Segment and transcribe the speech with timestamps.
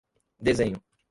[0.39, 0.81] desenho